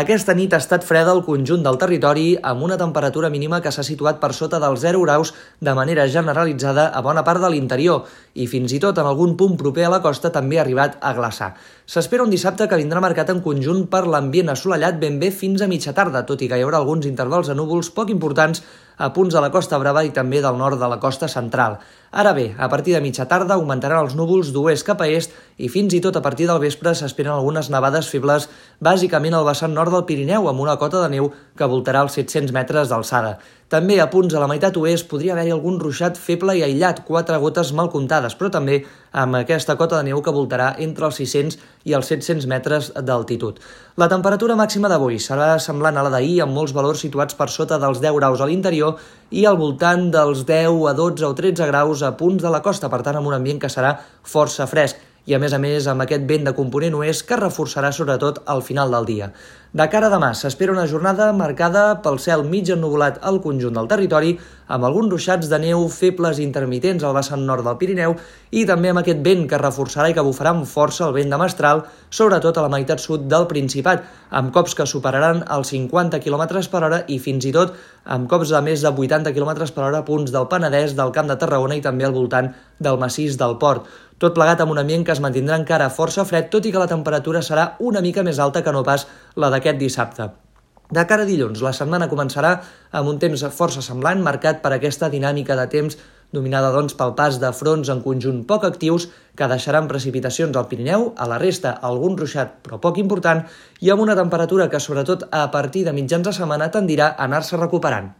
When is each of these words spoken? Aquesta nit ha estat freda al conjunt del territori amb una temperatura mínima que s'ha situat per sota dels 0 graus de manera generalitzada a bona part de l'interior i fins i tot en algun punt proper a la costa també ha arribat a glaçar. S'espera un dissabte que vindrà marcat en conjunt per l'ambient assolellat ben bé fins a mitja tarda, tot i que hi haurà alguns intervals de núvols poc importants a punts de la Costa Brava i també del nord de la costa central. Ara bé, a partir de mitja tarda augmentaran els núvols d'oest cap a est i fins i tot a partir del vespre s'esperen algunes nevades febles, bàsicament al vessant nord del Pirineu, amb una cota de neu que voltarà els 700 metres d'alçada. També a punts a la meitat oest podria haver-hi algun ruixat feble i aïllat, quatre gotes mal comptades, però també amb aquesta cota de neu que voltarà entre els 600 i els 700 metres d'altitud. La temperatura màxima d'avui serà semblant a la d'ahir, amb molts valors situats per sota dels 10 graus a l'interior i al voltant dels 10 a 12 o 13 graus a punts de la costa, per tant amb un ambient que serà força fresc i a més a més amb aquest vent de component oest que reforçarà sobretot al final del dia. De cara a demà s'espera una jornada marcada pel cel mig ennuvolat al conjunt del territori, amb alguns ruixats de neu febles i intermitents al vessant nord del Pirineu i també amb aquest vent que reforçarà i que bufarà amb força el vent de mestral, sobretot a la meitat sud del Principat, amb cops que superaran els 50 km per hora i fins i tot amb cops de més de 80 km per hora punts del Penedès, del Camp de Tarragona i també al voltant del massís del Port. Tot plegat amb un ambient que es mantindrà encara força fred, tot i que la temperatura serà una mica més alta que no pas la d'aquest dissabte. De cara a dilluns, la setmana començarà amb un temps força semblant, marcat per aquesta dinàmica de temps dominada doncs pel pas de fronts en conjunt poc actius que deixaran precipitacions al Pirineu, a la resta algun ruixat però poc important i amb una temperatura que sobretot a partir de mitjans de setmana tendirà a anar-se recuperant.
Aquesta 0.00 0.32
nit 0.32 0.54
ha 0.56 0.58
estat 0.62 0.86
freda 0.88 1.10
al 1.12 1.18
conjunt 1.26 1.60
del 1.66 1.76
territori 1.76 2.30
amb 2.50 2.62
una 2.64 2.78
temperatura 2.80 3.28
mínima 3.28 3.58
que 3.60 3.68
s'ha 3.74 3.82
situat 3.84 4.22
per 4.22 4.30
sota 4.32 4.56
dels 4.62 4.80
0 4.80 5.02
graus 5.02 5.34
de 5.60 5.74
manera 5.76 6.06
generalitzada 6.14 6.86
a 6.88 7.02
bona 7.04 7.20
part 7.26 7.44
de 7.44 7.50
l'interior 7.52 8.06
i 8.32 8.46
fins 8.48 8.72
i 8.72 8.80
tot 8.80 8.96
en 8.96 9.10
algun 9.10 9.34
punt 9.36 9.58
proper 9.60 9.84
a 9.84 9.90
la 9.92 10.00
costa 10.00 10.30
també 10.32 10.56
ha 10.56 10.62
arribat 10.62 10.96
a 10.96 11.12
glaçar. 11.12 11.50
S'espera 11.84 12.24
un 12.24 12.32
dissabte 12.32 12.70
que 12.70 12.78
vindrà 12.80 13.02
marcat 13.04 13.34
en 13.34 13.42
conjunt 13.44 13.84
per 13.92 14.06
l'ambient 14.06 14.48
assolellat 14.54 14.96
ben 14.96 15.20
bé 15.20 15.28
fins 15.28 15.60
a 15.60 15.68
mitja 15.68 15.92
tarda, 15.92 16.24
tot 16.24 16.40
i 16.40 16.48
que 16.48 16.56
hi 16.56 16.64
haurà 16.64 16.80
alguns 16.80 17.04
intervals 17.04 17.52
de 17.52 17.58
núvols 17.58 17.92
poc 17.92 18.08
importants 18.16 18.64
a 18.96 19.10
punts 19.12 19.34
de 19.34 19.40
la 19.40 19.50
Costa 19.50 19.78
Brava 19.82 20.04
i 20.06 20.12
també 20.14 20.40
del 20.40 20.56
nord 20.56 20.78
de 20.78 20.88
la 20.88 21.00
costa 21.00 21.28
central. 21.28 21.80
Ara 22.12 22.32
bé, 22.36 22.54
a 22.58 22.68
partir 22.68 22.94
de 22.94 23.00
mitja 23.00 23.24
tarda 23.26 23.56
augmentaran 23.56 24.04
els 24.04 24.14
núvols 24.14 24.52
d'oest 24.52 24.86
cap 24.86 25.00
a 25.00 25.08
est 25.08 25.32
i 25.58 25.68
fins 25.72 25.94
i 25.96 26.00
tot 26.04 26.16
a 26.16 26.22
partir 26.22 26.46
del 26.46 26.60
vespre 26.62 26.92
s'esperen 26.94 27.32
algunes 27.32 27.70
nevades 27.72 28.10
febles, 28.12 28.48
bàsicament 28.78 29.34
al 29.34 29.48
vessant 29.48 29.74
nord 29.74 29.81
del 29.90 30.04
Pirineu, 30.06 30.46
amb 30.50 30.60
una 30.62 30.76
cota 30.78 31.00
de 31.02 31.08
neu 31.10 31.32
que 31.58 31.66
voltarà 31.66 32.04
els 32.04 32.14
700 32.14 32.52
metres 32.54 32.92
d'alçada. 32.92 33.38
També 33.72 33.96
a 34.02 34.06
punts 34.12 34.34
a 34.36 34.40
la 34.42 34.46
meitat 34.50 34.76
oest 34.76 35.06
podria 35.08 35.32
haver-hi 35.32 35.54
algun 35.54 35.78
ruixat 35.80 36.18
feble 36.20 36.54
i 36.58 36.62
aïllat, 36.62 37.00
quatre 37.08 37.38
gotes 37.40 37.70
mal 37.72 37.88
comptades, 37.88 38.36
però 38.36 38.50
també 38.52 38.82
amb 39.16 39.38
aquesta 39.38 39.78
cota 39.80 39.96
de 39.96 40.10
neu 40.10 40.20
que 40.20 40.34
voltarà 40.36 40.74
entre 40.84 41.08
els 41.08 41.16
600 41.22 41.56
i 41.88 41.96
els 41.96 42.10
700 42.12 42.46
metres 42.52 42.90
d'altitud. 42.94 43.62
La 43.96 44.10
temperatura 44.12 44.58
màxima 44.60 44.90
d'avui 44.92 45.16
serà 45.16 45.54
semblant 45.58 45.96
a 45.96 46.04
la 46.04 46.12
d'ahir, 46.12 46.42
amb 46.44 46.52
molts 46.52 46.76
valors 46.76 47.00
situats 47.00 47.38
per 47.38 47.48
sota 47.48 47.80
dels 47.80 48.02
10 48.04 48.18
graus 48.20 48.40
a 48.40 48.50
l'interior 48.50 49.00
i 49.30 49.46
al 49.48 49.56
voltant 49.56 50.10
dels 50.12 50.44
10 50.44 50.84
a 50.90 50.92
12 50.98 51.30
o 51.30 51.32
13 51.34 51.70
graus 51.72 52.04
a 52.04 52.12
punts 52.20 52.44
de 52.44 52.52
la 52.52 52.60
costa, 52.60 52.92
per 52.92 53.00
tant 53.00 53.16
amb 53.16 53.32
un 53.32 53.40
ambient 53.40 53.62
que 53.62 53.72
serà 53.72 53.96
força 54.22 54.68
fresc 54.68 55.00
i 55.26 55.34
a 55.34 55.38
més 55.38 55.52
a 55.54 55.60
més 55.62 55.86
amb 55.86 56.02
aquest 56.02 56.24
vent 56.28 56.46
de 56.48 56.54
component 56.56 56.96
oest 56.98 57.26
que 57.28 57.38
reforçarà 57.38 57.92
sobretot 57.94 58.42
al 58.46 58.62
final 58.66 58.90
del 58.90 59.06
dia. 59.06 59.32
De 59.72 59.86
cara 59.88 60.10
a 60.10 60.12
demà 60.12 60.34
s'espera 60.36 60.74
una 60.74 60.84
jornada 60.84 61.30
marcada 61.32 61.82
pel 62.04 62.18
cel 62.20 62.42
mig 62.44 62.68
ennuvolat 62.74 63.22
al 63.24 63.38
conjunt 63.40 63.78
del 63.78 63.86
territori, 63.88 64.34
amb 64.68 64.84
alguns 64.84 65.08
ruixats 65.14 65.48
de 65.48 65.58
neu 65.62 65.86
febles 65.88 66.36
i 66.40 66.44
intermitents 66.44 67.06
al 67.08 67.14
vessant 67.16 67.46
nord 67.48 67.64
del 67.64 67.78
Pirineu 67.80 68.12
i 68.52 68.66
també 68.68 68.90
amb 68.92 69.00
aquest 69.00 69.22
vent 69.24 69.46
que 69.48 69.60
reforçarà 69.62 70.10
i 70.12 70.18
que 70.18 70.26
bufarà 70.26 70.52
amb 70.52 70.68
força 70.68 71.06
el 71.06 71.16
vent 71.16 71.32
de 71.32 71.40
mestral, 71.40 71.86
sobretot 72.10 72.60
a 72.60 72.66
la 72.66 72.72
meitat 72.74 73.00
sud 73.00 73.24
del 73.32 73.48
Principat, 73.48 74.04
amb 74.28 74.52
cops 74.52 74.76
que 74.76 74.84
superaran 74.84 75.40
els 75.56 75.72
50 75.72 76.20
km 76.20 76.44
per 76.68 76.84
hora 76.84 77.02
i 77.08 77.16
fins 77.18 77.48
i 77.48 77.56
tot 77.56 77.72
amb 78.04 78.28
cops 78.28 78.52
de 78.52 78.60
més 78.60 78.84
de 78.84 78.92
80 78.92 79.32
km 79.32 79.72
per 79.72 79.88
hora 79.88 80.04
punts 80.04 80.36
del 80.36 80.50
Penedès, 80.52 80.92
del 80.98 81.16
Camp 81.16 81.32
de 81.32 81.40
Tarragona 81.40 81.80
i 81.80 81.84
també 81.84 82.04
al 82.04 82.12
voltant 82.12 82.52
del 82.82 83.00
massís 83.00 83.40
del 83.40 83.56
Port. 83.56 83.88
Tot 84.22 84.36
plegat 84.36 84.60
amb 84.62 84.70
un 84.70 84.78
ambient 84.78 85.02
que 85.02 85.10
es 85.16 85.20
mantindrà 85.24 85.56
encara 85.58 85.88
força 85.90 86.22
fred, 86.22 86.46
tot 86.50 86.62
i 86.68 86.70
que 86.70 86.78
la 86.78 86.86
temperatura 86.86 87.40
serà 87.42 87.72
una 87.82 88.00
mica 88.04 88.22
més 88.22 88.38
alta 88.38 88.60
que 88.62 88.70
no 88.70 88.84
pas 88.86 89.08
la 89.34 89.48
d'aquest 89.50 89.80
dissabte. 89.80 90.28
De 90.94 91.02
cara 91.10 91.24
a 91.26 91.26
dilluns, 91.26 91.58
la 91.66 91.72
setmana 91.74 92.06
començarà 92.06 92.52
amb 93.00 93.10
un 93.10 93.18
temps 93.18 93.42
força 93.56 93.82
semblant, 93.82 94.22
marcat 94.22 94.62
per 94.62 94.76
aquesta 94.76 95.10
dinàmica 95.10 95.58
de 95.58 95.66
temps 95.74 95.98
dominada 96.30 96.70
doncs 96.70 96.94
pel 96.94 97.16
pas 97.18 97.40
de 97.42 97.50
fronts 97.50 97.90
en 97.90 98.04
conjunt 98.06 98.44
poc 98.46 98.68
actius 98.70 99.08
que 99.34 99.50
deixaran 99.50 99.90
precipitacions 99.90 100.54
al 100.56 100.70
Pirineu, 100.70 101.10
a 101.18 101.26
la 101.26 101.42
resta 101.42 101.74
algun 101.90 102.14
ruixat 102.16 102.60
però 102.62 102.78
poc 102.78 103.02
important 103.02 103.42
i 103.80 103.90
amb 103.90 104.06
una 104.06 104.16
temperatura 104.22 104.70
que 104.70 104.80
sobretot 104.80 105.26
a 105.32 105.48
partir 105.50 105.82
de 105.88 105.98
mitjans 105.98 106.30
de 106.30 106.38
setmana 106.38 106.70
tendirà 106.70 107.10
a 107.10 107.26
anar-se 107.26 107.58
recuperant. 107.58 108.12